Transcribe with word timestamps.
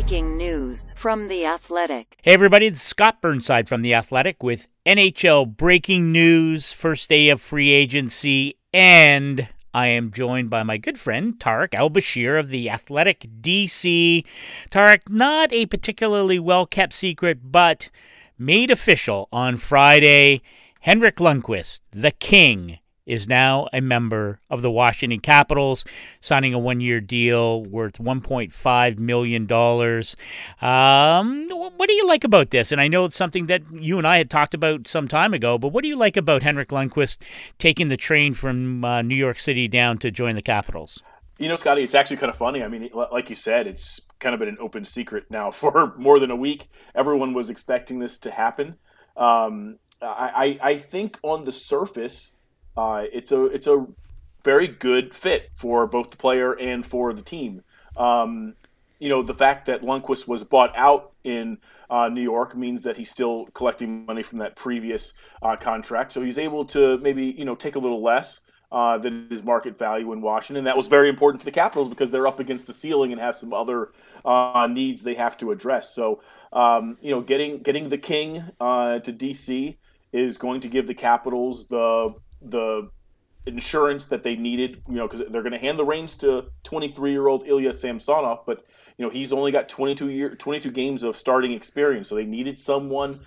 breaking 0.00 0.36
news 0.36 0.78
from 1.02 1.26
The 1.26 1.44
Athletic. 1.44 2.18
Hey, 2.22 2.32
everybody, 2.32 2.66
it's 2.66 2.80
Scott 2.80 3.20
Burnside 3.20 3.68
from 3.68 3.82
The 3.82 3.94
Athletic 3.94 4.44
with 4.44 4.68
NHL 4.86 5.56
breaking 5.56 6.12
news, 6.12 6.72
first 6.72 7.08
day 7.08 7.30
of 7.30 7.40
free 7.40 7.72
agency, 7.72 8.56
and 8.72 9.48
I 9.74 9.88
am 9.88 10.12
joined 10.12 10.50
by 10.50 10.62
my 10.62 10.76
good 10.76 11.00
friend 11.00 11.40
Tarik 11.40 11.74
El 11.74 11.90
Bashir 11.90 12.38
of 12.38 12.48
The 12.48 12.70
Athletic 12.70 13.26
DC. 13.40 14.24
Tarik, 14.70 15.10
not 15.10 15.52
a 15.52 15.66
particularly 15.66 16.38
well 16.38 16.64
kept 16.64 16.92
secret, 16.92 17.50
but 17.50 17.90
made 18.38 18.70
official 18.70 19.28
on 19.32 19.56
Friday. 19.56 20.42
Henrik 20.82 21.16
Lundqvist, 21.16 21.80
the 21.90 22.12
King, 22.12 22.78
is 23.08 23.26
now 23.26 23.66
a 23.72 23.80
member 23.80 24.38
of 24.50 24.62
the 24.62 24.70
Washington 24.70 25.18
Capitals, 25.18 25.84
signing 26.20 26.52
a 26.52 26.58
one 26.58 26.80
year 26.80 27.00
deal 27.00 27.64
worth 27.64 27.94
$1.5 27.94 28.98
million. 28.98 29.50
Um, 30.60 31.48
what 31.48 31.88
do 31.88 31.94
you 31.94 32.06
like 32.06 32.22
about 32.22 32.50
this? 32.50 32.70
And 32.70 32.80
I 32.80 32.86
know 32.86 33.06
it's 33.06 33.16
something 33.16 33.46
that 33.46 33.62
you 33.72 33.96
and 33.96 34.06
I 34.06 34.18
had 34.18 34.30
talked 34.30 34.52
about 34.52 34.86
some 34.86 35.08
time 35.08 35.32
ago, 35.32 35.56
but 35.56 35.68
what 35.68 35.82
do 35.82 35.88
you 35.88 35.96
like 35.96 36.16
about 36.16 36.42
Henrik 36.42 36.68
Lundqvist 36.68 37.18
taking 37.58 37.88
the 37.88 37.96
train 37.96 38.34
from 38.34 38.84
uh, 38.84 39.00
New 39.00 39.16
York 39.16 39.40
City 39.40 39.66
down 39.66 39.96
to 39.98 40.10
join 40.10 40.34
the 40.34 40.42
Capitals? 40.42 41.02
You 41.38 41.48
know, 41.48 41.56
Scotty, 41.56 41.82
it's 41.82 41.94
actually 41.94 42.16
kind 42.18 42.30
of 42.30 42.36
funny. 42.36 42.62
I 42.62 42.68
mean, 42.68 42.90
like 42.92 43.30
you 43.30 43.36
said, 43.36 43.66
it's 43.66 44.10
kind 44.18 44.34
of 44.34 44.40
been 44.40 44.48
an 44.48 44.58
open 44.60 44.84
secret 44.84 45.30
now 45.30 45.50
for 45.50 45.94
more 45.96 46.20
than 46.20 46.30
a 46.30 46.36
week. 46.36 46.68
Everyone 46.94 47.32
was 47.32 47.48
expecting 47.48 48.00
this 48.00 48.18
to 48.18 48.30
happen. 48.30 48.76
Um, 49.16 49.78
I, 50.02 50.58
I 50.62 50.76
think 50.76 51.18
on 51.22 51.44
the 51.44 51.52
surface, 51.52 52.36
uh, 52.78 53.06
it's 53.12 53.32
a 53.32 53.46
it's 53.46 53.66
a 53.66 53.86
very 54.44 54.68
good 54.68 55.12
fit 55.12 55.50
for 55.52 55.84
both 55.84 56.12
the 56.12 56.16
player 56.16 56.52
and 56.52 56.86
for 56.86 57.12
the 57.12 57.22
team. 57.22 57.64
Um, 57.96 58.54
you 59.00 59.08
know, 59.08 59.20
the 59.20 59.34
fact 59.34 59.66
that 59.66 59.82
Lundqvist 59.82 60.28
was 60.28 60.44
bought 60.44 60.76
out 60.76 61.10
in 61.24 61.58
uh, 61.90 62.08
New 62.08 62.22
York 62.22 62.56
means 62.56 62.84
that 62.84 62.96
he's 62.96 63.10
still 63.10 63.46
collecting 63.46 64.06
money 64.06 64.22
from 64.22 64.38
that 64.38 64.54
previous 64.54 65.18
uh, 65.42 65.56
contract, 65.56 66.12
so 66.12 66.22
he's 66.22 66.38
able 66.38 66.64
to 66.66 66.98
maybe 66.98 67.24
you 67.24 67.44
know 67.44 67.56
take 67.56 67.74
a 67.74 67.80
little 67.80 68.02
less. 68.02 68.42
Uh, 68.70 68.98
than 68.98 69.26
his 69.30 69.42
market 69.42 69.78
value 69.78 70.12
in 70.12 70.20
Washington. 70.20 70.64
That 70.64 70.76
was 70.76 70.88
very 70.88 71.08
important 71.08 71.40
to 71.40 71.46
the 71.46 71.50
Capitals 71.50 71.88
because 71.88 72.10
they're 72.10 72.26
up 72.26 72.38
against 72.38 72.66
the 72.66 72.74
ceiling 72.74 73.12
and 73.12 73.18
have 73.18 73.34
some 73.34 73.54
other 73.54 73.92
uh, 74.26 74.68
needs 74.70 75.04
they 75.04 75.14
have 75.14 75.38
to 75.38 75.52
address. 75.52 75.94
So, 75.94 76.20
um, 76.52 76.98
you 77.00 77.10
know, 77.10 77.22
getting 77.22 77.62
getting 77.62 77.88
the 77.88 77.96
King 77.96 78.42
uh, 78.60 78.98
to 78.98 79.10
DC 79.10 79.78
is 80.12 80.36
going 80.36 80.60
to 80.60 80.68
give 80.68 80.86
the 80.86 80.94
Capitals 80.94 81.68
the 81.68 82.14
the 82.40 82.90
insurance 83.46 84.06
that 84.06 84.22
they 84.22 84.36
needed, 84.36 84.82
you 84.88 84.96
know, 84.96 85.08
because 85.08 85.28
they're 85.30 85.42
going 85.42 85.52
to 85.52 85.58
hand 85.58 85.78
the 85.78 85.84
reins 85.84 86.16
to 86.18 86.46
23 86.64 87.10
year 87.10 87.26
old 87.26 87.46
Ilya 87.46 87.72
Samsonov, 87.72 88.44
but 88.46 88.64
you 88.96 89.04
know 89.04 89.10
he's 89.10 89.32
only 89.32 89.50
got 89.50 89.68
22 89.68 90.10
year 90.10 90.34
22 90.34 90.70
games 90.70 91.02
of 91.02 91.16
starting 91.16 91.52
experience, 91.52 92.08
so 92.08 92.14
they 92.14 92.26
needed 92.26 92.58
someone 92.58 93.18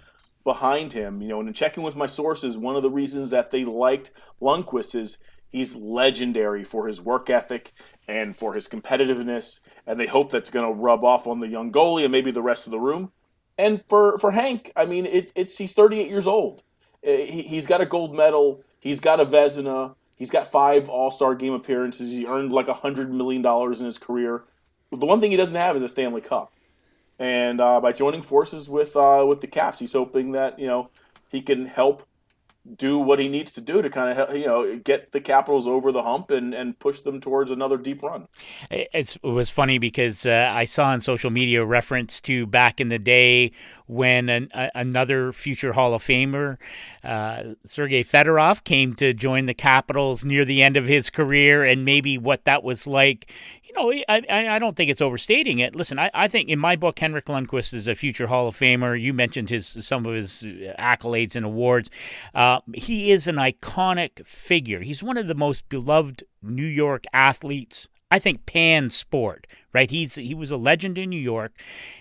behind 0.44 0.94
him. 0.94 1.22
You 1.22 1.30
know, 1.30 1.40
and 1.40 1.48
in 1.50 1.54
checking 1.54 1.84
with 1.84 1.96
my 1.96 2.06
sources, 2.06 2.58
one 2.58 2.76
of 2.76 2.84
the 2.84 2.90
reasons 2.90 3.32
that 3.32 3.52
they 3.52 3.66
liked 3.66 4.12
Lundqvist 4.42 4.96
is 4.96 5.22
he's 5.50 5.76
legendary 5.76 6.64
for 6.64 6.88
his 6.88 7.02
work 7.02 7.30
ethic 7.30 7.72
and 8.08 8.36
for 8.36 8.54
his 8.54 8.68
competitiveness, 8.68 9.68
and 9.86 10.00
they 10.00 10.08
hope 10.08 10.32
that's 10.32 10.50
going 10.50 10.66
to 10.66 10.80
rub 10.80 11.04
off 11.04 11.28
on 11.28 11.40
the 11.40 11.48
young 11.48 11.72
goalie 11.72 12.04
and 12.04 12.12
maybe 12.12 12.32
the 12.32 12.42
rest 12.42 12.68
of 12.68 12.72
the 12.72 12.80
room. 12.80 13.12
And 13.58 13.84
for 13.88 14.18
for 14.18 14.32
Hank, 14.32 14.72
I 14.76 14.86
mean, 14.86 15.06
it, 15.06 15.32
it's 15.36 15.58
he's 15.58 15.74
38 15.74 16.10
years 16.10 16.28
old. 16.28 16.64
Eh, 17.04 17.26
he, 17.26 17.42
he's 17.44 17.68
got 17.68 17.82
a 17.82 17.86
gold 17.86 18.16
medal. 18.16 18.64
He's 18.82 19.00
got 19.00 19.20
a 19.20 19.26
Vezina. 19.26 19.94
He's 20.18 20.32
got 20.32 20.48
five 20.48 20.90
All 20.90 21.12
Star 21.12 21.36
game 21.36 21.54
appearances. 21.54 22.18
He 22.18 22.26
earned 22.26 22.52
like 22.52 22.68
hundred 22.68 23.14
million 23.14 23.44
dollars 23.44 23.80
in 23.80 23.86
his 23.86 24.00
career. 24.00 24.44
The 24.92 25.06
one 25.06 25.22
thing 25.22 25.32
he 25.32 25.38
doesn't 25.38 25.56
have 25.56 25.76
is 25.78 25.84
a 25.84 25.88
Stanley 25.88 26.20
Cup. 26.20 26.52
And 27.20 27.62
uh, 27.62 27.80
by 27.80 27.92
joining 27.92 28.24
forces 28.24 28.68
with 28.68 28.96
uh, 28.96 29.24
with 29.28 29.42
the 29.42 29.48
Caps, 29.48 29.80
he's 29.80 29.94
hoping 29.94 30.32
that 30.32 30.58
you 30.58 30.66
know 30.66 30.90
he 31.32 31.42
can 31.42 31.68
help 31.68 32.08
do 32.76 33.00
what 33.00 33.18
he 33.18 33.28
needs 33.28 33.52
to 33.52 33.62
do 33.62 33.82
to 33.82 33.90
kind 33.90 34.18
of 34.18 34.36
you 34.36 34.46
know 34.46 34.78
get 34.78 35.12
the 35.12 35.22
Capitals 35.22 35.66
over 35.66 35.92
the 35.92 36.04
hump 36.04 36.30
and, 36.30 36.54
and 36.54 36.78
push 36.78 37.00
them 37.00 37.20
towards 37.20 37.50
another 37.50 37.78
deep 37.78 38.04
run. 38.04 38.28
It's, 38.70 39.16
it 39.16 39.24
was 39.24 39.50
funny 39.50 39.80
because 39.80 40.26
uh, 40.26 40.52
I 40.54 40.66
saw 40.66 40.86
on 40.86 41.02
social 41.02 41.32
media 41.32 41.66
reference 41.66 42.22
to 42.22 42.46
back 42.46 42.80
in 42.80 42.90
the 42.90 43.00
day 43.00 43.52
when 43.88 44.30
an, 44.30 44.50
a, 44.54 44.70
another 44.76 45.32
future 45.32 45.74
Hall 45.74 45.94
of 45.94 46.04
Famer, 46.04 46.58
uh, 47.04 47.56
Sergei 47.66 48.04
Fedorov, 48.04 48.64
came 48.64 48.94
to 48.96 49.14
join 49.14 49.48
the 49.48 49.54
Capitals 49.54 50.24
near 50.24 50.46
the 50.46 50.62
end 50.62 50.78
of 50.78 50.86
his 50.86 51.10
career, 51.10 51.66
and 51.66 51.84
maybe 51.84 52.18
what 52.18 52.46
that 52.46 52.64
was 52.64 52.86
like 52.86 53.32
you 53.76 53.82
know, 53.82 54.04
I, 54.10 54.56
I 54.56 54.60
don't 54.60 54.76
think 54.76 54.90
it's 54.90 55.02
overstating 55.02 55.60
it. 55.60 55.76
Listen, 55.76 56.00
I, 56.00 56.12
I 56.14 56.28
think 56.28 56.50
in 56.50 56.60
my 56.60 56.76
book, 56.76 57.00
Henrik 57.00 57.26
Lundqvist 57.26 57.74
is 57.74 57.88
a 57.88 57.96
future 57.96 58.28
Hall 58.28 58.48
of 58.48 58.58
Famer. 58.58 59.00
You 59.00 59.14
mentioned 59.14 59.50
his 59.50 59.68
some 59.86 60.06
of 60.06 60.14
his 60.14 60.44
accolades 60.80 61.36
and 61.36 61.46
awards. 61.46 61.90
Uh, 62.34 62.62
he 62.74 63.12
is 63.12 63.28
an 63.28 63.36
iconic 63.36 64.26
figure. 64.26 64.82
He's 64.82 65.04
one 65.04 65.18
of 65.18 65.28
the 65.28 65.36
most 65.36 65.68
beloved 65.70 66.24
New 66.42 66.66
York 66.66 67.06
athletes 67.14 67.88
I 68.12 68.20
think 68.20 68.46
pan 68.46 68.90
sport, 68.90 69.48
right? 69.74 69.90
He's 69.90 70.16
he 70.16 70.34
was 70.34 70.52
a 70.52 70.58
legend 70.58 70.98
in 70.98 71.10
New 71.10 71.20
York, 71.20 71.54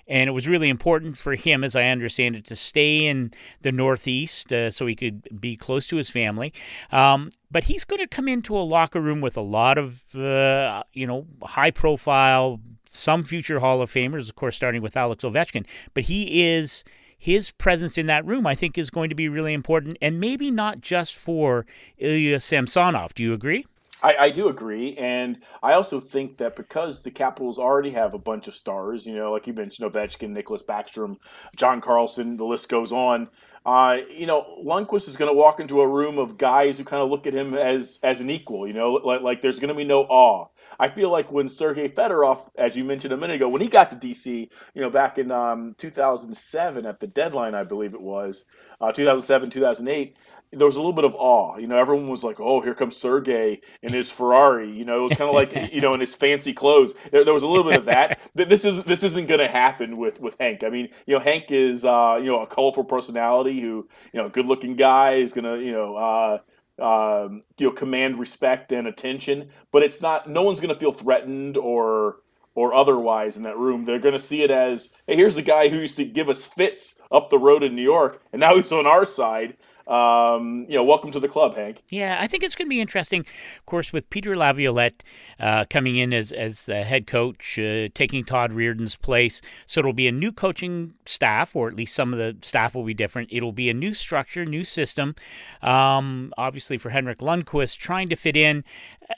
and 0.06 0.28
it 0.28 0.32
was 0.32 0.48
really 0.48 0.69
important 0.69 1.16
for 1.16 1.34
him, 1.34 1.64
as 1.64 1.76
I 1.76 1.84
understand 1.84 2.36
it, 2.36 2.44
to 2.47 2.56
stay 2.56 3.06
in 3.06 3.32
the 3.62 3.72
Northeast 3.72 4.53
uh, 4.53 4.70
so 4.70 4.86
he 4.86 4.94
could 4.94 5.41
be 5.41 5.56
close 5.56 5.86
to 5.88 5.97
his 5.97 6.10
family. 6.10 6.53
Um, 6.92 7.31
but 7.50 7.64
he's 7.64 7.84
going 7.84 8.00
to 8.00 8.06
come 8.06 8.28
into 8.28 8.56
a 8.56 8.60
locker 8.60 9.00
room 9.00 9.20
with 9.20 9.36
a 9.36 9.42
lot 9.42 9.78
of 9.78 10.03
uh, 10.14 10.82
you 10.92 11.06
know 11.06 11.26
high 11.42 11.70
profile, 11.70 12.60
some 12.88 13.25
future 13.25 13.60
Hall 13.60 13.82
of 13.82 13.91
Famers, 13.91 14.28
of 14.28 14.37
course, 14.37 14.56
starting 14.56 14.82
with 14.82 14.97
Alex 14.97 15.25
Ovechkin. 15.25 15.64
But 15.94 16.04
he 16.04 16.48
is 16.48 16.84
his 17.20 17.50
presence 17.50 17.98
in 17.98 18.06
that 18.06 18.25
room, 18.25 18.47
I 18.47 18.54
think, 18.54 18.78
is 18.78 18.88
going 18.88 19.10
to 19.10 19.14
be 19.14 19.28
really 19.28 19.52
important, 19.52 19.98
and 20.00 20.19
maybe 20.19 20.50
not 20.50 20.81
just 20.81 21.14
for 21.14 21.66
Ilya 21.98 22.41
Samsonov. 22.41 23.14
Do 23.14 23.22
you 23.22 23.34
agree? 23.34 23.66
I, 24.03 24.16
I 24.16 24.31
do 24.31 24.49
agree, 24.49 24.97
and 24.97 25.38
I 25.62 25.72
also 25.72 26.00
think 26.00 26.38
that 26.38 26.56
because 26.56 27.03
the 27.03 27.11
Capitals 27.11 27.59
already 27.59 27.91
have 27.91 28.15
a 28.15 28.19
bunch 28.19 28.49
of 28.49 28.55
stars, 28.55 29.06
you 29.06 29.15
know, 29.15 29.33
like 29.33 29.47
you 29.47 29.53
mentioned, 29.53 29.91
Ovechkin, 29.91 30.31
Nicklas 30.31 30.65
Backstrom, 30.65 31.16
John 31.55 31.81
Carlson, 31.81 32.37
the 32.37 32.44
list 32.44 32.69
goes 32.69 32.93
on. 32.93 33.28
Uh, 33.65 33.99
you 34.11 34.27
know, 34.27 34.62
Lundqvist 34.65 35.06
is 35.06 35.19
going 35.19 35.31
to 35.31 35.37
walk 35.37 35.61
into 35.61 35.83
a 35.83 35.87
room 35.87 36.16
of 36.19 36.38
guys 36.38 36.78
who 36.78 36.84
kind 36.84 37.03
of 37.03 37.11
look 37.11 37.27
at 37.27 37.34
him 37.34 37.53
as 37.53 38.00
as 38.03 38.22
an 38.22 38.31
equal. 38.31 38.66
You 38.66 38.72
know, 38.72 38.93
like 38.93 39.21
like 39.21 39.41
there's 39.43 39.61
going 39.61 39.69
to 39.69 39.75
be 39.75 39.84
no 39.84 40.05
awe. 40.05 40.47
I 40.78 40.88
feel 40.88 41.11
like 41.11 41.31
when 41.31 41.49
Sergei 41.49 41.88
Fedorov, 41.88 42.50
as 42.56 42.78
you 42.78 42.84
mentioned 42.84 43.12
a 43.12 43.19
minute 43.19 43.37
ago, 43.37 43.50
when 43.50 43.61
he 43.61 43.69
got 43.69 43.91
to 43.91 43.97
DC, 43.99 44.49
you 44.75 44.81
know, 44.81 44.88
back 44.88 45.19
in 45.19 45.31
um, 45.31 45.75
2007 45.77 46.87
at 46.87 47.00
the 47.00 47.06
deadline, 47.06 47.55
I 47.55 47.65
believe 47.65 47.93
it 47.93 48.00
was 48.00 48.47
uh, 48.81 48.93
2007 48.93 49.50
2008 49.50 50.17
there 50.53 50.66
was 50.66 50.77
a 50.77 50.81
little 50.81 50.93
bit 50.93 51.05
of 51.05 51.15
awe. 51.15 51.56
You 51.59 51.66
know, 51.69 51.78
everyone 51.78 52.09
was 52.09 52.25
like, 52.25 52.41
"Oh, 52.41 52.61
here 52.61 52.75
comes 52.75 52.97
Sergey 52.97 53.61
in 53.83 53.93
his 53.93 54.11
Ferrari." 54.11 54.71
You 54.71 54.84
know, 54.84 54.99
it 54.99 55.03
was 55.03 55.15
kind 55.15 55.28
of 55.28 55.34
like 55.34 55.72
you 55.72 55.81
know 55.81 55.94
in 55.94 56.00
his 56.00 56.15
fancy 56.15 56.53
clothes. 56.53 56.94
There, 57.12 57.25
there 57.25 57.34
was 57.34 57.43
a 57.43 57.49
little 57.49 57.65
bit 57.65 57.77
of 57.77 57.84
that. 57.87 58.19
This 58.34 58.65
is 58.65 58.84
this 58.84 59.03
isn't 59.03 59.28
going 59.28 59.41
to 59.41 59.49
happen 59.49 59.97
with 59.97 60.21
with 60.21 60.37
Hank. 60.41 60.65
I 60.65 60.71
mean, 60.71 60.88
you 61.06 61.15
know, 61.15 61.21
Hank 61.21 61.50
is 61.50 61.84
uh, 61.84 62.19
you 62.21 62.27
know 62.27 62.41
a 62.43 62.47
colorful 62.47 62.84
personality 62.84 63.61
who 63.61 63.88
you 64.12 64.21
know 64.21 64.28
good 64.28 64.47
looking 64.47 64.77
guy 64.77 65.12
is 65.12 65.33
going 65.33 65.44
to 65.44 65.65
you 65.65 65.72
know. 65.72 65.97
Uh, 65.97 66.38
um, 66.78 67.43
you 67.59 67.67
know, 67.67 67.72
command 67.72 68.19
respect 68.19 68.72
and 68.72 68.88
attention, 68.88 69.50
but 69.71 69.82
it's 69.82 70.00
not. 70.00 70.31
No 70.31 70.43
one's 70.43 70.61
going 70.61 70.72
to 70.72 70.81
feel 70.81 70.93
threatened 70.93 71.59
or 71.59 72.21
or 72.55 72.72
otherwise 72.72 73.37
in 73.37 73.43
that 73.43 73.59
room. 73.59 73.84
They're 73.84 73.99
going 73.99 74.15
to 74.15 74.19
see 74.19 74.43
it 74.43 74.50
as, 74.50 75.00
hey, 75.06 75.17
here's 75.17 75.37
the 75.37 75.43
guy 75.43 75.69
who 75.69 75.77
used 75.77 75.97
to 75.99 76.05
give 76.05 76.28
us 76.28 76.47
fits 76.47 77.03
up 77.12 77.28
the 77.28 77.38
road 77.38 77.62
in 77.62 77.77
New 77.77 77.82
York, 77.82 78.22
and 78.32 78.41
now 78.41 78.56
he's 78.56 78.72
on 78.72 78.87
our 78.87 79.05
side 79.05 79.56
um, 79.91 80.67
you 80.69 80.77
know, 80.77 80.84
welcome 80.84 81.11
to 81.11 81.19
the 81.19 81.28
club, 81.28 81.56
Hank. 81.56 81.83
Yeah, 81.91 82.17
I 82.21 82.28
think 82.28 82.45
it's 82.45 82.55
going 82.55 82.67
to 82.67 82.71
be 82.71 82.81
interesting. 82.81 83.21
Of 83.59 83.67
course, 83.67 83.93
with 83.93 84.09
Peter 84.09 84.37
Laviolette 84.37 85.03
uh, 85.41 85.65
coming 85.69 85.97
in 85.97 86.12
as 86.12 86.31
as 86.31 86.67
the 86.67 86.84
head 86.84 87.09
coach, 87.09 87.59
uh, 87.59 87.88
taking 87.93 88.25
Todd 88.25 88.53
Reirden's 88.53 88.94
place, 88.94 89.43
so 89.67 89.81
it'll 89.81 89.93
be 89.93 90.06
a 90.06 90.12
new 90.12 90.31
coaching 90.31 90.94
staff, 91.06 91.56
or 91.56 91.67
at 91.67 91.75
least 91.75 91.94
some 91.94 92.12
of 92.12 92.20
the 92.20 92.37
staff 92.43 92.75
will 92.75 92.85
be 92.85 92.94
different. 92.94 93.31
It'll 93.32 93.50
be 93.50 93.69
a 93.69 93.75
new 93.75 93.93
structure, 93.93 94.47
new 94.47 94.62
system. 94.62 95.17
Um, 95.61 96.32
obviously, 96.38 96.79
for 96.79 96.91
Henrik 96.91 97.19
Lundqvist, 97.19 97.79
trying 97.79 98.09
to 98.11 98.17
fit 98.17 98.37
in. 98.37 98.62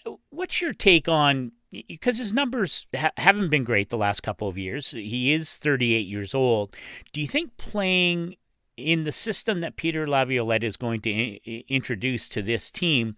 Uh, 0.07 0.13
what's 0.31 0.63
your 0.63 0.73
take 0.73 1.07
on? 1.07 1.53
because 1.89 2.19
his 2.19 2.35
numbers 2.35 2.87
ha- 2.95 3.13
haven't 3.17 3.49
been 3.49 3.65
great 3.65 3.89
the 3.89 3.97
last 3.97 4.23
couple 4.23 4.47
of 4.47 4.59
years. 4.59 4.91
He 4.91 5.33
is 5.33 5.57
38 5.57 6.07
years 6.07 6.35
old. 6.35 6.75
Do 7.15 7.21
you 7.23 7.27
think 7.27 7.57
playing 7.57 8.37
in 8.77 9.05
the 9.05 9.13
system 9.13 9.61
that 9.61 9.77
Peter 9.77 10.07
Laviolette 10.07 10.65
is 10.65 10.77
going 10.77 11.01
to 11.03 11.11
I- 11.11 11.65
introduce 11.69 12.29
to 12.31 12.43
this 12.43 12.71
team, 12.71 13.17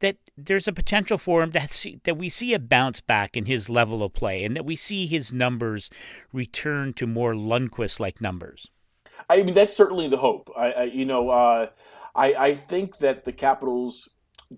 that 0.00 0.16
there's 0.36 0.68
a 0.68 0.72
potential 0.72 1.18
for 1.18 1.42
him 1.42 1.52
to 1.52 1.66
see 1.68 2.00
that 2.04 2.18
we 2.18 2.28
see 2.28 2.52
a 2.52 2.58
bounce 2.58 3.00
back 3.00 3.36
in 3.36 3.46
his 3.46 3.68
level 3.68 4.02
of 4.02 4.12
play, 4.12 4.44
and 4.44 4.54
that 4.56 4.66
we 4.66 4.76
see 4.76 5.06
his 5.06 5.32
numbers 5.32 5.90
return 6.32 6.92
to 6.94 7.06
more 7.06 7.34
Lundqvist-like 7.34 8.20
numbers. 8.20 8.68
I 9.30 9.42
mean, 9.42 9.54
that's 9.54 9.76
certainly 9.76 10.08
the 10.08 10.18
hope. 10.18 10.50
I, 10.56 10.72
I 10.72 10.82
you 10.84 11.06
know, 11.06 11.30
uh, 11.30 11.68
I, 12.14 12.34
I 12.34 12.54
think 12.54 12.98
that 12.98 13.24
the 13.24 13.32
Capitals 13.32 14.10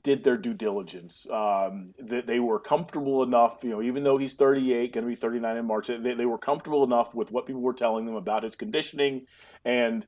did 0.03 0.25
their 0.25 0.37
due 0.37 0.55
diligence. 0.55 1.29
Um, 1.31 1.87
that 1.99 2.27
they 2.27 2.41
were 2.41 2.61
comfortable 2.61 3.23
enough, 3.23 3.63
you 3.63 3.71
know, 3.71 3.83
even 3.83 4.05
though 4.05 4.19
he's 4.19 4.35
38, 4.35 4.93
going 4.93 5.05
to 5.05 5.09
be 5.09 5.15
39 5.15 5.57
in 5.57 5.67
March, 5.67 5.87
they, 5.89 6.15
they 6.15 6.27
were 6.27 6.39
comfortable 6.39 6.85
enough 6.85 7.15
with 7.15 7.33
what 7.33 7.47
people 7.47 7.63
were 7.63 7.73
telling 7.73 8.05
them 8.05 8.15
about 8.15 8.43
his 8.43 8.57
conditioning 8.57 9.27
and, 9.65 10.07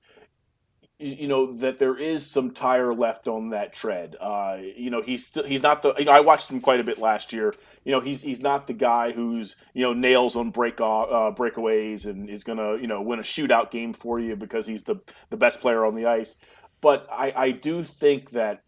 you 1.00 1.28
know 1.28 1.52
that 1.52 1.78
there 1.78 1.96
is 1.96 2.26
some 2.26 2.52
tire 2.52 2.94
left 2.94 3.26
on 3.26 3.50
that 3.50 3.72
tread. 3.72 4.16
Uh, 4.20 4.58
you 4.60 4.90
know 4.90 5.00
he's 5.00 5.26
still, 5.26 5.44
he's 5.44 5.62
not 5.62 5.82
the 5.82 5.94
you 5.98 6.04
know 6.04 6.12
I 6.12 6.20
watched 6.20 6.50
him 6.50 6.60
quite 6.60 6.80
a 6.80 6.84
bit 6.84 6.98
last 6.98 7.32
year. 7.32 7.54
You 7.84 7.92
know 7.92 8.00
he's 8.00 8.22
he's 8.22 8.40
not 8.40 8.66
the 8.66 8.74
guy 8.74 9.12
who's 9.12 9.56
you 9.72 9.82
know 9.82 9.94
nails 9.94 10.36
on 10.36 10.50
break 10.50 10.80
off, 10.80 11.08
uh, 11.10 11.34
breakaways 11.34 12.06
and 12.06 12.28
is 12.28 12.44
gonna 12.44 12.76
you 12.76 12.86
know 12.86 13.00
win 13.00 13.18
a 13.18 13.22
shootout 13.22 13.70
game 13.70 13.92
for 13.92 14.20
you 14.20 14.36
because 14.36 14.66
he's 14.66 14.84
the 14.84 15.00
the 15.30 15.36
best 15.36 15.60
player 15.60 15.84
on 15.84 15.94
the 15.94 16.06
ice. 16.06 16.42
But 16.80 17.06
I 17.10 17.32
I 17.34 17.50
do 17.52 17.82
think 17.82 18.30
that 18.30 18.62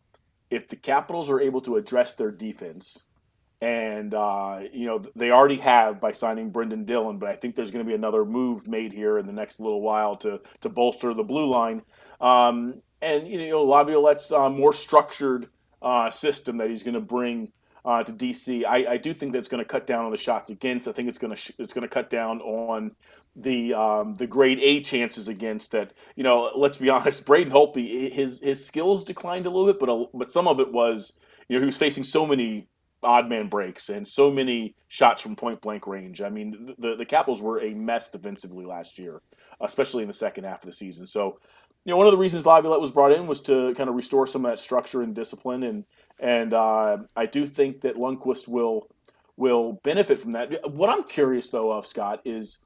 if 0.51 0.69
the 0.69 0.77
Capitals 0.77 1.31
are 1.31 1.41
able 1.41 1.61
to 1.63 1.77
address 1.77 2.15
their 2.15 2.31
defense, 2.31 3.05
and 3.63 4.13
uh, 4.13 4.61
you 4.73 4.87
know 4.87 4.99
they 5.15 5.31
already 5.31 5.59
have 5.59 6.01
by 6.01 6.11
signing 6.11 6.51
Brendan 6.51 6.85
Dillon, 6.85 7.19
but 7.19 7.29
I 7.29 7.37
think 7.37 7.55
there's 7.55 7.71
going 7.71 7.85
to 7.85 7.89
be 7.89 7.95
another 7.95 8.25
move 8.25 8.67
made 8.67 8.93
here 8.93 9.17
in 9.17 9.27
the 9.27 9.33
next 9.33 9.61
little 9.61 9.81
while 9.81 10.17
to 10.17 10.41
to 10.61 10.69
bolster 10.69 11.15
the 11.15 11.23
blue 11.23 11.49
line. 11.49 11.83
Um, 12.21 12.83
and 13.01 13.29
you 13.29 13.49
know 13.49 13.63
Laviolette's 13.63 14.33
uh, 14.33 14.51
more 14.51 14.73
structured 14.73 15.47
uh, 15.81 16.11
system 16.11 16.57
that 16.59 16.71
he's 16.71 16.83
going 16.83 16.95
to 16.95 17.01
bring 17.01 17.53
uh, 17.85 18.03
to 18.03 18.13
DC. 18.13 18.65
I, 18.65 18.93
I 18.93 18.97
do 18.97 19.13
think 19.13 19.33
that's 19.33 19.49
going 19.49 19.63
to 19.63 19.69
cut 19.69 19.87
down 19.87 20.05
on 20.05 20.11
the 20.11 20.17
shots 20.17 20.51
against. 20.51 20.89
I 20.89 20.93
think 20.93 21.09
it's 21.09 21.19
going 21.19 21.33
to 21.33 21.37
sh- 21.37 21.53
it's 21.61 21.73
going 21.73 21.89
to 21.89 21.93
cut 21.93 22.11
down 22.11 22.41
on 22.41 22.97
the 23.37 23.75
um, 23.75 24.17
the 24.17 24.27
grade 24.27 24.59
A 24.59 24.81
chances 24.81 25.29
against 25.29 25.71
that. 25.71 25.93
You 26.17 26.25
know, 26.25 26.51
let's 26.57 26.79
be 26.79 26.91
honest, 26.91 27.25
Braden 27.27 27.53
Holtby 27.53 28.11
his 28.11 28.41
his 28.41 28.67
skills 28.67 29.05
declined 29.05 29.47
a 29.47 29.51
little 29.51 29.73
bit, 29.73 29.79
but 29.79 29.89
a, 29.89 30.07
but 30.13 30.33
some 30.33 30.49
of 30.49 30.59
it 30.59 30.73
was 30.73 31.21
you 31.49 31.55
know 31.55 31.61
he 31.61 31.67
was 31.67 31.79
facing 31.79 32.03
so 32.03 32.27
many 32.27 32.67
odd 33.03 33.29
man 33.29 33.49
breaks 33.49 33.89
and 33.89 34.07
so 34.07 34.31
many 34.31 34.75
shots 34.89 35.23
from 35.23 35.37
point 35.37 35.61
blank 35.61 35.87
range. 35.87 36.21
I 36.23 36.29
mean, 36.29 36.75
the 36.79 36.95
the 36.97 37.07
Capitals 37.07 37.43
were 37.43 37.61
a 37.61 37.75
mess 37.75 38.11
defensively 38.11 38.65
last 38.65 38.99
year, 38.99 39.23
especially 39.61 40.03
in 40.03 40.09
the 40.09 40.15
second 40.15 40.45
half 40.45 40.63
of 40.63 40.67
the 40.67 40.73
season. 40.73 41.07
So 41.07 41.39
you 41.85 41.93
know, 41.93 41.97
one 41.97 42.07
of 42.07 42.13
the 42.13 42.19
reasons 42.19 42.47
Laviolette 42.47 42.81
was 42.81 42.93
brought 42.93 43.13
in 43.13 43.27
was 43.27 43.41
to 43.43 43.75
kind 43.75 43.91
of 43.91 43.97
restore 43.97 44.27
some 44.27 44.45
of 44.45 44.53
that 44.53 44.59
structure 44.59 45.03
and 45.03 45.15
discipline, 45.15 45.63
and 45.63 45.85
and 46.19 46.55
uh, 46.55 46.99
I 47.17 47.27
do 47.27 47.45
think 47.47 47.81
that 47.81 47.97
Lundqvist 47.97 48.49
will 48.49 48.89
will 49.37 49.81
benefit 49.83 50.19
from 50.19 50.33
that. 50.33 50.71
What 50.71 50.91
I'm 50.91 51.05
curious 51.05 51.51
though 51.51 51.73
of 51.73 51.87
Scott 51.87 52.21
is, 52.25 52.65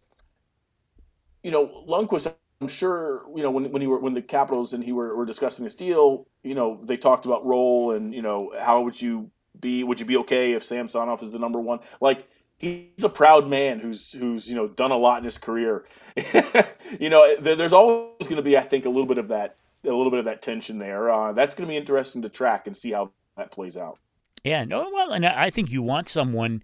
you 1.43 1.51
know, 1.51 1.85
Lundqvist. 1.89 2.35
I'm 2.61 2.69
sure 2.69 3.25
you 3.35 3.43
know 3.43 3.51
when 3.51 3.71
when 3.73 3.83
he 3.83 3.89
were 3.89 4.01
when 4.01 4.15
the 4.15 4.23
Capitals 4.23 4.73
and 4.73 4.85
he 4.85 4.93
were, 4.93 5.17
were 5.17 5.27
discussing 5.27 5.65
this 5.65 5.75
deal. 5.75 6.27
You 6.43 6.55
know, 6.55 6.81
they 6.85 6.97
talked 6.97 7.27
about 7.27 7.45
role 7.45 7.93
and 7.93 8.15
you 8.15 8.23
know 8.23 8.53
how 8.59 8.83
would 8.83 9.01
you 9.01 9.31
be? 9.67 9.85
Would 9.85 10.01
you 10.01 10.07
be 10.07 10.17
okay 10.19 10.53
if 10.53 10.65
Samsonov 10.65 11.23
is 11.23 11.33
the 11.33 11.39
number 11.39 11.61
one? 11.61 11.81
Like 12.01 12.29
he's 12.57 13.05
a 13.05 13.09
proud 13.09 13.49
man 13.49 13.81
who's 13.81 14.13
who's 14.13 14.49
you 14.49 14.55
know 14.55 14.69
done 14.69 14.91
a 14.91 14.97
lot 14.97 15.19
in 15.19 15.25
his 15.25 15.39
career. 15.39 15.85
you 17.01 17.11
know, 17.11 17.37
there's 17.41 17.73
always 17.73 18.29
going 18.29 18.37
to 18.37 18.43
be, 18.43 18.57
I 18.57 18.63
think, 18.63 18.85
a 18.87 18.89
little 18.89 19.07
bit 19.07 19.19
of 19.19 19.29
that, 19.29 19.57
a 19.85 19.89
little 19.89 20.11
bit 20.11 20.19
of 20.19 20.25
that 20.25 20.43
tension 20.43 20.79
there. 20.79 21.11
Uh, 21.11 21.33
that's 21.33 21.55
going 21.55 21.67
to 21.67 21.73
be 21.73 21.77
interesting 21.77 22.23
to 22.23 22.29
track 22.29 22.67
and 22.67 22.77
see 22.77 22.93
how 22.93 23.11
that 23.37 23.51
plays 23.51 23.77
out. 23.77 23.99
Yeah, 24.45 24.65
no, 24.65 24.89
well, 24.95 25.13
and 25.13 25.27
I 25.27 25.51
think 25.51 25.71
you 25.71 25.83
want 25.83 26.09
someone 26.09 26.63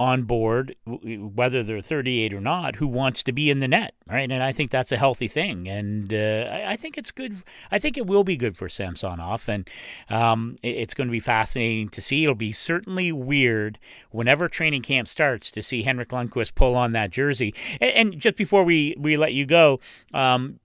on 0.00 0.22
board, 0.22 0.76
whether 0.84 1.64
they're 1.64 1.80
38 1.80 2.32
or 2.32 2.40
not, 2.40 2.76
who 2.76 2.86
wants 2.86 3.22
to 3.24 3.32
be 3.32 3.50
in 3.50 3.58
the 3.58 3.66
net, 3.66 3.94
right? 4.08 4.30
And 4.30 4.42
I 4.42 4.52
think 4.52 4.70
that's 4.70 4.92
a 4.92 4.96
healthy 4.96 5.26
thing, 5.26 5.68
and 5.68 6.14
uh, 6.14 6.48
I, 6.66 6.76
think 6.76 6.96
it's 6.96 7.10
good. 7.10 7.42
I 7.72 7.80
think 7.80 7.96
it 7.96 8.06
will 8.06 8.22
be 8.22 8.36
good 8.36 8.56
for 8.56 8.68
Samsonov, 8.68 9.48
and 9.48 9.68
um, 10.08 10.54
it's 10.62 10.94
going 10.94 11.08
to 11.08 11.12
be 11.12 11.20
fascinating 11.20 11.88
to 11.88 12.00
see. 12.00 12.22
It'll 12.22 12.36
be 12.36 12.52
certainly 12.52 13.10
weird 13.10 13.80
whenever 14.10 14.48
training 14.48 14.82
camp 14.82 15.08
starts 15.08 15.50
to 15.50 15.62
see 15.62 15.82
Henrik 15.82 16.10
Lundqvist 16.10 16.54
pull 16.54 16.76
on 16.76 16.92
that 16.92 17.10
jersey. 17.10 17.52
And, 17.80 17.90
and 17.90 18.20
just 18.20 18.36
before 18.36 18.62
we 18.62 18.94
we 18.98 19.16
let 19.16 19.34
you 19.34 19.46
go, 19.46 19.80
um, 20.14 20.60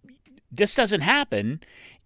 this 0.52 0.76
doesn't 0.76 1.02
happen 1.02 1.62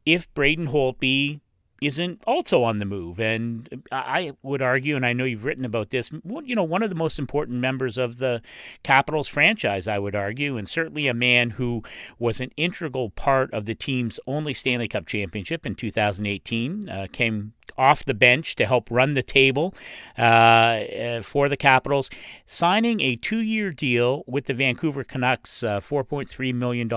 if 0.06 0.34
Braden 0.34 0.68
Holtby 0.68 1.42
isn't 1.82 2.22
also 2.26 2.64
on 2.64 2.80
the 2.80 2.86
move. 2.86 3.20
And 3.20 3.84
I 3.92 4.34
would 4.42 4.62
argue, 4.62 4.96
and 4.96 5.06
I 5.06 5.14
know 5.14 5.26
you've 5.26 5.46
written 5.46 5.66
about 5.66 5.90
this, 5.90 6.12
you 6.44 6.56
know, 6.56 6.64
one 6.64 6.84
of 6.84 6.90
the 6.90 6.96
most 6.96 7.20
important 7.20 7.60
members 7.60 7.98
of 7.98 8.18
the 8.18 8.42
Capitals 8.84 9.28
franchise, 9.28 9.88
I 9.88 10.00
would 10.00 10.16
argue, 10.16 10.58
and 10.58 10.68
certainly 10.68 11.08
a 11.08 11.14
man 11.14 11.52
who 11.52 11.84
was 12.20 12.40
an 12.40 12.52
integral 12.58 13.10
part 13.10 13.54
of 13.54 13.66
the 13.66 13.76
team's 13.76 14.20
only 14.28 14.54
Stanley 14.54 14.88
Cup 14.88 15.06
championship 15.06 15.66
in 15.66 15.76
2018, 15.76 16.90
uh, 16.90 17.08
came 17.12 17.54
off 17.78 18.06
the 18.06 18.14
bench 18.14 18.56
to 18.56 18.66
help 18.66 18.90
run 18.90 19.14
the 19.14 19.22
table 19.22 19.74
uh, 20.18 20.22
uh 20.22 21.22
for 21.22 21.50
the 21.50 21.58
Capitals, 21.58 22.10
signing 22.46 23.02
a 23.02 23.16
two 23.16 23.42
year 23.42 23.72
deal 23.72 24.24
with 24.26 24.46
the 24.46 24.54
Vancouver 24.54 25.04
Canucks, 25.04 25.64
uh, 25.64 25.80
$4.3 25.80 26.54
million 26.54 26.90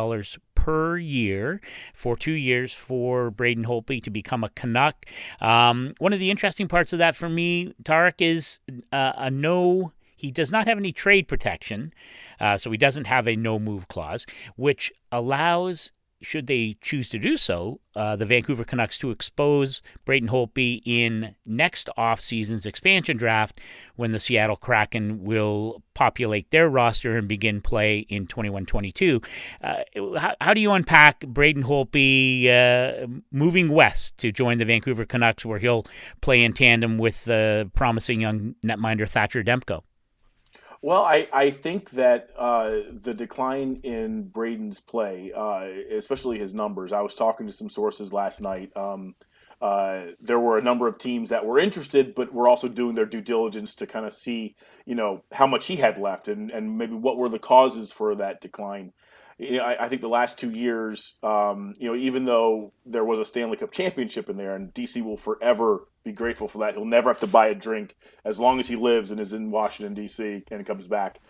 per 0.65 0.99
year 0.99 1.61
for 1.95 2.17
two 2.17 2.33
years 2.33 2.75
for 2.75 3.31
Braden 3.31 3.65
Holtby 3.65 4.03
to 4.03 4.11
become 4.11 4.45
a 4.45 4.51
Canuck. 4.51 5.07
Um, 5.41 5.93
one 5.99 6.13
of 6.13 6.21
the 6.21 6.31
interesting 6.31 6.69
parts 6.69 6.93
of 6.93 6.99
that 6.99 7.17
for 7.17 7.31
me, 7.31 7.75
Tarik, 7.83 8.21
is 8.21 8.61
uh, 8.93 9.13
a 9.17 9.31
no. 9.31 9.93
He 10.17 10.31
does 10.31 10.53
not 10.53 10.67
have 10.67 10.77
any 10.77 10.93
trade 10.93 11.29
protection, 11.29 11.95
uh, 12.41 12.59
so 12.59 12.71
he 12.71 12.77
doesn't 12.77 13.07
have 13.07 13.27
a 13.27 13.37
no 13.37 13.59
move 13.59 13.89
clause, 13.89 14.27
which 14.57 14.93
allows 15.11 15.93
should 16.23 16.47
they 16.47 16.77
choose 16.81 17.09
to 17.09 17.19
do 17.19 17.37
so, 17.37 17.81
uh, 17.97 18.15
the 18.15 18.27
Vancouver 18.27 18.65
Canucks 18.65 18.99
to 18.99 19.11
expose 19.11 19.81
Braden 20.05 20.29
Holtby 20.29 20.83
in 20.85 21.35
next 21.47 21.89
offseason's 21.97 22.67
expansion 22.67 23.17
draft 23.17 23.59
when 23.97 24.13
the 24.13 24.19
Seattle 24.19 24.57
Kraken 24.57 25.25
will 25.25 25.83
populate 25.95 26.51
their 26.51 26.69
roster 26.69 27.17
and 27.17 27.27
begin 27.27 27.61
play 27.61 28.01
in 28.01 28.27
21 28.27 28.67
22. 28.67 29.21
Uh, 29.63 29.77
how, 30.19 30.35
how, 30.41 30.55
do 30.55 30.61
you 30.61 30.73
unpack 30.73 31.21
Braden 31.27 31.65
Holtby 31.65 32.49
uh, 32.49 33.07
moving 33.33 33.71
west 33.71 34.19
to 34.19 34.31
join 34.31 34.59
the 34.59 34.65
Vancouver 34.65 35.05
Canucks 35.05 35.45
where 35.45 35.59
he'll 35.59 35.87
play 36.21 36.43
in 36.45 36.53
tandem 36.53 36.99
with 36.99 37.25
the 37.25 37.71
promising 37.75 38.21
young 38.21 38.55
netminder 38.65 39.09
Thatcher 39.09 39.43
Demko? 39.43 39.83
Well, 40.83 41.03
I, 41.03 41.29
I 41.33 41.51
think 41.51 41.91
that 41.91 42.31
uh, 42.39 42.71
the 42.91 43.13
decline 43.13 43.81
in 43.83 44.31
Braden's 44.31 44.81
play, 44.81 45.31
uh, 45.37 45.65
especially 45.95 46.39
his 46.39 46.55
numbers, 46.55 46.91
I 46.91 47.03
was 47.03 47.15
talking 47.15 47.47
to 47.47 47.53
some 47.53 47.69
sources 47.69 48.15
last 48.15 48.41
night. 48.41 48.75
Um, 48.75 49.15
uh, 49.61 50.13
there 50.19 50.41
were 50.41 50.57
a 50.57 50.63
number 50.63 50.89
of 50.89 50.97
teams 50.97 51.29
that 51.29 51.45
were 51.45 51.59
interested, 51.59 52.15
but 52.15 52.33
were 52.33 52.49
also 52.49 52.67
doing 52.67 52.95
their 52.95 53.05
due 53.05 53.21
diligence 53.21 53.75
to 53.75 53.87
kind 53.87 54.07
of 54.07 54.15
see, 54.15 54.57
you 54.87 54.95
know, 54.95 55.23
how 55.33 55.47
much 55.47 55.67
he 55.67 55.77
had 55.77 55.99
left 55.99 56.29
and, 56.29 56.51
and 56.51 56.79
maybe 56.79 56.95
what 56.95 57.19
were 57.19 57.29
the 57.29 57.39
causes 57.39 57.93
for 57.93 58.15
that 58.15 58.41
decline 58.41 58.95
you 59.41 59.57
know, 59.57 59.65
I, 59.65 59.85
I, 59.85 59.89
think 59.89 60.03
the 60.03 60.09
last 60.09 60.39
two 60.39 60.51
years, 60.51 61.17
um, 61.23 61.73
you 61.79 61.89
know, 61.89 61.97
even 61.97 62.27
though 62.27 62.75
there 62.85 63.05
was 63.05 63.19
a 63.19 63.25
Stanley 63.25 63.57
Cup 63.57 63.73
championship 63.73 64.29
in 64.29 64.37
there, 64.37 64.55
and 64.55 64.75
DC 64.75 65.03
will 65.03 65.17
forever 65.17 65.89
be 66.05 66.13
grateful 66.13 66.47
for 66.47 66.59
that. 66.59 66.75
He'll 66.75 66.85
never 66.85 67.09
have 67.09 67.21
to 67.21 67.27
buy 67.27 67.47
a 67.47 67.55
drink 67.55 67.97
as 68.23 68.39
long 68.39 68.59
as 68.59 68.69
he 68.69 68.77
lives 68.77 69.11
and 69.11 69.19
is 69.19 69.33
in 69.33 69.51
Washington 69.51 69.95
D.C. 69.95 70.45
and 70.51 70.67
comes 70.67 70.87
back. 70.87 71.21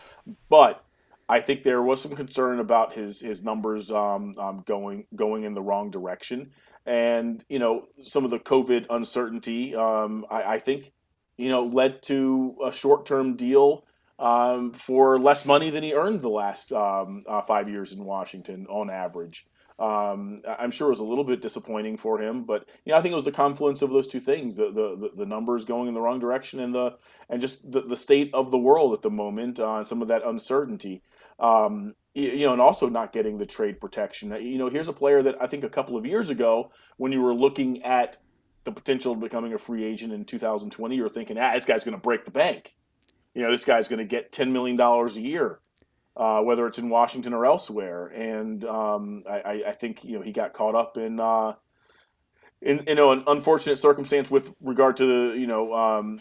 But 0.48 0.84
I 1.28 1.38
think 1.38 1.62
there 1.62 1.82
was 1.82 2.02
some 2.02 2.16
concern 2.16 2.58
about 2.58 2.94
his 2.94 3.20
his 3.20 3.44
numbers 3.44 3.92
um, 3.92 4.34
um, 4.36 4.64
going 4.66 5.06
going 5.14 5.44
in 5.44 5.54
the 5.54 5.62
wrong 5.62 5.92
direction, 5.92 6.50
and 6.84 7.44
you 7.48 7.60
know 7.60 7.86
some 8.02 8.24
of 8.24 8.32
the 8.32 8.40
COVID 8.40 8.86
uncertainty. 8.90 9.76
Um, 9.76 10.26
I, 10.28 10.54
I 10.54 10.58
think 10.58 10.90
you 11.38 11.48
know 11.48 11.64
led 11.64 12.02
to 12.04 12.56
a 12.64 12.72
short 12.72 13.06
term 13.06 13.36
deal 13.36 13.84
um, 14.20 14.72
for 14.72 15.18
less 15.18 15.46
money 15.46 15.70
than 15.70 15.82
he 15.82 15.94
earned 15.94 16.20
the 16.20 16.28
last 16.28 16.72
um, 16.72 17.20
uh, 17.26 17.40
five 17.40 17.68
years 17.68 17.92
in 17.92 18.04
Washington 18.04 18.66
on 18.68 18.90
average. 18.90 19.46
Um, 19.78 20.36
I'm 20.46 20.70
sure 20.70 20.88
it 20.88 20.90
was 20.90 21.00
a 21.00 21.04
little 21.04 21.24
bit 21.24 21.40
disappointing 21.40 21.96
for 21.96 22.20
him, 22.20 22.44
but 22.44 22.68
you 22.84 22.92
know, 22.92 22.98
I 22.98 23.00
think 23.00 23.12
it 23.12 23.16
was 23.16 23.24
the 23.24 23.32
confluence 23.32 23.80
of 23.80 23.88
those 23.88 24.06
two 24.06 24.20
things: 24.20 24.58
the 24.58 24.70
the, 24.70 25.10
the 25.16 25.26
numbers 25.26 25.64
going 25.64 25.88
in 25.88 25.94
the 25.94 26.02
wrong 26.02 26.20
direction, 26.20 26.60
and 26.60 26.74
the 26.74 26.98
and 27.30 27.40
just 27.40 27.72
the, 27.72 27.80
the 27.80 27.96
state 27.96 28.30
of 28.34 28.50
the 28.50 28.58
world 28.58 28.92
at 28.92 29.00
the 29.00 29.10
moment, 29.10 29.58
uh, 29.58 29.82
some 29.82 30.02
of 30.02 30.08
that 30.08 30.22
uncertainty. 30.22 31.02
Um, 31.38 31.94
you 32.12 32.40
know, 32.40 32.52
and 32.52 32.60
also 32.60 32.88
not 32.88 33.12
getting 33.12 33.38
the 33.38 33.46
trade 33.46 33.80
protection. 33.80 34.32
You 34.32 34.58
know, 34.58 34.68
here's 34.68 34.88
a 34.88 34.92
player 34.92 35.22
that 35.22 35.40
I 35.40 35.46
think 35.46 35.64
a 35.64 35.70
couple 35.70 35.96
of 35.96 36.04
years 36.04 36.28
ago, 36.28 36.70
when 36.96 37.12
you 37.12 37.22
were 37.22 37.32
looking 37.32 37.82
at 37.82 38.18
the 38.64 38.72
potential 38.72 39.12
of 39.12 39.20
becoming 39.20 39.54
a 39.54 39.58
free 39.58 39.84
agent 39.84 40.12
in 40.12 40.24
2020, 40.24 40.96
you 40.96 41.02
were 41.04 41.08
thinking, 41.08 41.38
ah, 41.38 41.52
this 41.54 41.64
guy's 41.64 41.84
going 41.84 41.96
to 41.96 42.02
break 42.02 42.24
the 42.24 42.32
bank 42.32 42.74
you 43.34 43.42
know, 43.42 43.50
this 43.50 43.64
guy's 43.64 43.88
going 43.88 43.98
to 43.98 44.04
get 44.04 44.32
$10 44.32 44.50
million 44.50 44.80
a 44.80 45.20
year, 45.20 45.60
uh, 46.16 46.42
whether 46.42 46.66
it's 46.66 46.78
in 46.78 46.88
Washington 46.88 47.32
or 47.32 47.46
elsewhere. 47.46 48.06
And 48.08 48.64
um, 48.64 49.22
I, 49.28 49.64
I, 49.68 49.72
think, 49.72 50.04
you 50.04 50.18
know, 50.18 50.22
he 50.22 50.32
got 50.32 50.52
caught 50.52 50.74
up 50.74 50.96
in, 50.96 51.20
uh, 51.20 51.54
in, 52.60 52.84
you 52.86 52.94
know, 52.94 53.12
an 53.12 53.24
unfortunate 53.26 53.76
circumstance 53.76 54.30
with 54.30 54.54
regard 54.60 54.96
to, 54.98 55.34
you 55.34 55.46
know, 55.46 55.74
um, 55.74 56.20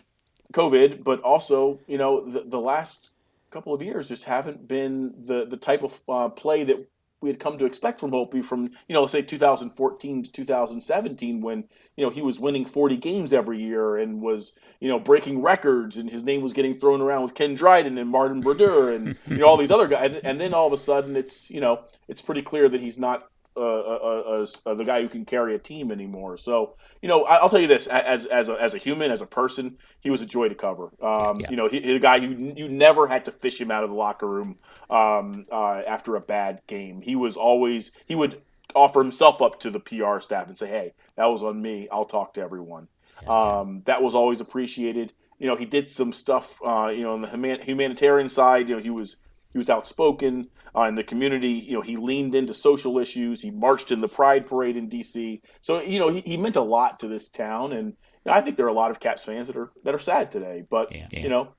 COVID, 0.53 1.03
but 1.03 1.19
also, 1.21 1.79
you 1.87 1.97
know, 1.97 2.21
the, 2.21 2.41
the 2.41 2.59
last 2.59 3.13
couple 3.49 3.73
of 3.73 3.81
years 3.81 4.09
just 4.09 4.25
haven't 4.25 4.67
been 4.67 5.15
the, 5.19 5.45
the 5.45 5.57
type 5.57 5.83
of 5.83 6.01
uh, 6.07 6.29
play 6.29 6.63
that 6.63 6.87
we 7.21 7.29
had 7.29 7.39
come 7.39 7.57
to 7.57 7.65
expect 7.65 7.99
from 7.99 8.11
Holtby 8.11 8.43
from 8.43 8.71
you 8.88 8.93
know 8.93 9.05
say 9.05 9.21
2014 9.21 10.23
to 10.23 10.31
2017 10.31 11.41
when 11.41 11.65
you 11.95 12.05
know 12.05 12.09
he 12.09 12.21
was 12.21 12.39
winning 12.39 12.65
40 12.65 12.97
games 12.97 13.33
every 13.33 13.61
year 13.61 13.97
and 13.97 14.21
was 14.21 14.57
you 14.79 14.88
know 14.88 14.99
breaking 14.99 15.41
records 15.41 15.97
and 15.97 16.09
his 16.09 16.23
name 16.23 16.41
was 16.41 16.53
getting 16.53 16.73
thrown 16.73 17.01
around 17.01 17.23
with 17.23 17.35
Ken 17.35 17.53
Dryden 17.53 17.97
and 17.97 18.09
Martin 18.09 18.41
Brodeur 18.41 18.91
and 18.91 19.15
you 19.27 19.38
know 19.38 19.47
all 19.47 19.57
these 19.57 19.71
other 19.71 19.88
guys. 19.88 20.19
And 20.23 20.39
then 20.39 20.53
all 20.53 20.67
of 20.67 20.73
a 20.73 20.77
sudden 20.77 21.15
it's 21.15 21.51
you 21.51 21.61
know 21.61 21.83
it's 22.07 22.21
pretty 22.21 22.41
clear 22.41 22.69
that 22.69 22.81
he's 22.81 22.99
not 22.99 23.29
uh, 23.59 24.41
uh, 24.41 24.45
uh, 24.65 24.73
the 24.73 24.85
guy 24.85 25.01
who 25.01 25.09
can 25.09 25.25
carry 25.25 25.53
a 25.53 25.59
team 25.59 25.91
anymore. 25.91 26.37
So 26.37 26.75
you 27.01 27.09
know, 27.09 27.23
I, 27.23 27.41
will 27.41 27.49
tell 27.49 27.59
you 27.59 27.67
this: 27.67 27.87
as 27.87 28.25
as 28.25 28.49
a, 28.49 28.53
as 28.61 28.73
a 28.73 28.77
human, 28.77 29.11
as 29.11 29.21
a 29.21 29.27
person, 29.27 29.77
he 29.99 30.09
was 30.09 30.21
a 30.21 30.25
joy 30.25 30.49
to 30.49 30.55
cover. 30.55 30.91
Um, 31.01 31.39
yeah. 31.39 31.49
You 31.49 31.55
know, 31.55 31.67
he, 31.67 31.81
he's 31.81 31.97
a 31.97 31.99
guy 31.99 32.19
who 32.19 32.53
you 32.55 32.69
never 32.69 33.07
had 33.07 33.25
to 33.25 33.31
fish 33.31 33.59
him 33.59 33.71
out 33.71 33.83
of 33.83 33.89
the 33.89 33.95
locker 33.95 34.27
room 34.27 34.57
um, 34.89 35.43
uh, 35.51 35.81
after 35.87 36.15
a 36.15 36.21
bad 36.21 36.61
game. 36.67 37.01
He 37.01 37.15
was 37.15 37.37
always 37.37 38.03
he 38.07 38.15
would 38.15 38.41
offer 38.75 39.01
himself 39.01 39.41
up 39.41 39.59
to 39.61 39.69
the 39.69 39.79
PR 39.79 40.19
staff 40.19 40.47
and 40.47 40.57
say, 40.57 40.69
"Hey, 40.69 40.93
that 41.15 41.25
was 41.25 41.43
on 41.43 41.61
me. 41.61 41.87
I'll 41.91 42.05
talk 42.05 42.33
to 42.35 42.41
everyone." 42.41 42.87
Yeah. 43.23 43.59
Um, 43.59 43.83
that 43.85 44.01
was 44.01 44.15
always 44.15 44.39
appreciated. 44.39 45.13
You 45.37 45.47
know, 45.47 45.55
he 45.55 45.65
did 45.65 45.89
some 45.89 46.11
stuff. 46.11 46.59
Uh, 46.65 46.87
you 46.87 47.03
know, 47.03 47.13
on 47.13 47.21
the 47.21 47.59
humanitarian 47.63 48.29
side, 48.29 48.69
you 48.69 48.75
know, 48.75 48.81
he 48.81 48.89
was 48.89 49.21
he 49.51 49.58
was 49.58 49.70
outspoken 49.70 50.50
uh, 50.75 50.84
in 50.84 50.96
the 50.96 51.03
community. 51.03 51.50
You 51.50 51.74
know, 51.74 51.82
he 51.82 51.98
leaned 51.98 52.36
into 52.36 52.53
social 52.53 53.00
issues. 53.00 53.41
He 53.41 53.51
marched 53.51 53.91
in 53.91 54.01
the 54.01 54.08
Pride 54.08 54.46
Parade 54.46 54.77
in 54.77 54.88
D.C. 54.88 55.41
So 55.62 55.82
you 55.82 56.00
know, 56.00 56.10
he, 56.10 56.22
he 56.22 56.38
meant 56.38 56.56
a 56.56 56.62
lot 56.62 57.00
to 57.00 57.08
this 57.08 57.29
town, 57.29 57.72
and 57.72 57.94
you 58.25 58.32
know, 58.32 58.34
I 58.34 58.41
think 58.41 58.58
there 58.58 58.65
are 58.65 58.70
a 58.70 58.74
lot 58.74 58.91
of 58.91 59.00
Caps 59.00 59.25
fans 59.25 59.48
that 59.48 59.58
are 59.58 59.72
that 59.84 59.96
are 59.96 60.00
sad 60.00 60.32
today. 60.32 60.63
But 60.70 60.91
you 61.24 61.29
know, 61.29 61.56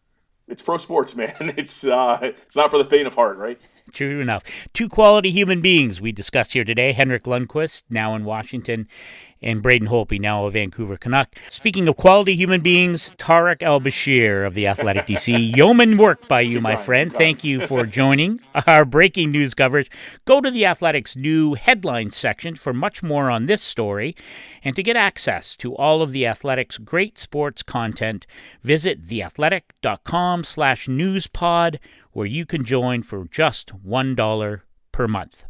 it's 0.47 0.63
pro 0.63 0.79
sports, 0.79 1.17
man. 1.17 1.55
It's 1.57 1.85
uh, 1.85 2.19
it's 2.23 2.57
not 2.57 2.71
for 2.71 2.79
the 2.79 2.85
faint 2.85 3.07
of 3.07 3.15
heart, 3.15 3.39
right? 3.39 3.59
True 3.93 4.21
enough. 4.21 4.45
Two 4.73 4.89
quality 4.89 5.31
human 5.31 5.61
beings 5.61 6.01
we 6.01 6.13
discussed 6.13 6.53
here 6.53 6.65
today 6.65 6.93
Henrik 6.93 7.25
Lundqvist, 7.25 7.85
now 7.91 8.15
in 8.15 8.25
Washington, 8.25 8.87
and 9.43 9.63
Braden 9.63 9.89
Holtby, 9.89 10.21
now 10.21 10.45
a 10.45 10.51
Vancouver 10.51 10.97
Canuck. 10.97 11.35
Speaking 11.51 11.89
of 11.89 11.97
quality 11.97 12.35
human 12.35 12.61
beings, 12.61 13.15
Tarik 13.19 13.63
Al 13.63 13.81
Bashir 13.81 14.47
of 14.47 14.55
the 14.55 14.67
Athletic 14.67 15.07
DC. 15.07 15.57
Yeoman 15.57 15.97
work 15.97 16.29
by 16.29 16.41
you, 16.41 16.61
my 16.61 16.77
friend. 16.77 17.13
Thank 17.13 17.45
you 17.45 17.67
for 17.67 17.87
joining 17.87 18.41
our 18.67 18.85
breaking 18.85 19.31
news 19.31 19.55
coverage. 19.55 19.91
Go 20.25 20.41
to 20.41 20.51
the 20.51 20.65
Athletic's 20.65 21.17
new 21.17 21.55
headlines 21.55 22.17
section 22.17 22.57
for 22.57 22.73
much 22.73 23.03
more 23.03 23.31
on 23.31 23.47
this 23.47 23.63
story. 23.63 24.15
And 24.63 24.77
to 24.77 24.83
get 24.83 24.97
access 24.97 25.57
to 25.57 25.75
all 25.77 26.03
of 26.03 26.13
the 26.13 26.27
Athletic's 26.27 26.79
great 26.79 27.19
sports 27.19 27.63
content, 27.63 28.27
visit 28.63 29.07
theathletic.com 29.07 30.45
slash 30.45 30.87
newspod, 30.87 31.79
where 32.13 32.27
you 32.27 32.45
can 32.45 32.65
join 32.65 33.03
for 33.03 33.25
just 33.31 33.73
$1 33.87 34.61
per 34.93 35.09
month. 35.09 35.45